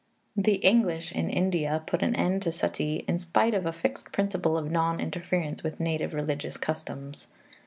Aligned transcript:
The 0.35 0.55
English 0.55 1.11
in 1.11 1.29
India 1.29 1.83
put 1.85 2.01
an 2.01 2.15
end 2.15 2.41
to 2.41 2.49
suttee, 2.51 3.05
in 3.07 3.19
spite 3.19 3.53
of 3.53 3.67
a 3.67 3.71
fixed 3.71 4.11
principle 4.11 4.57
of 4.57 4.71
non 4.71 4.99
interference 4.99 5.61
with 5.61 5.79
native 5.79 6.15
religious 6.15 6.57
customs. 6.57 7.27